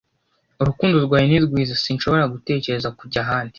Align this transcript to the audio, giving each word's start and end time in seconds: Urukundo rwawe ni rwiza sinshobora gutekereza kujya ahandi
Urukundo 0.61 0.95
rwawe 1.05 1.25
ni 1.29 1.39
rwiza 1.45 1.75
sinshobora 1.83 2.31
gutekereza 2.33 2.89
kujya 2.99 3.19
ahandi 3.25 3.49